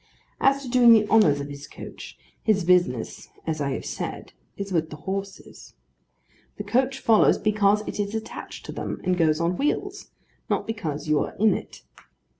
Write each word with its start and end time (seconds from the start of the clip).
As 0.39 0.63
to 0.63 0.67
doing 0.67 0.93
the 0.93 1.07
honours 1.09 1.41
of 1.41 1.49
his 1.49 1.67
coach, 1.67 2.17
his 2.41 2.63
business, 2.65 3.29
as 3.45 3.61
I 3.61 3.73
have 3.73 3.85
said, 3.85 4.33
is 4.57 4.71
with 4.71 4.89
the 4.89 4.95
horses. 4.95 5.75
The 6.57 6.63
coach 6.63 6.97
follows 6.97 7.37
because 7.37 7.87
it 7.87 7.99
is 7.99 8.15
attached 8.15 8.65
to 8.65 8.71
them 8.71 8.99
and 9.03 9.15
goes 9.15 9.39
on 9.39 9.57
wheels: 9.59 10.09
not 10.49 10.65
because 10.65 11.07
you 11.07 11.19
are 11.19 11.35
in 11.37 11.53
it. 11.53 11.83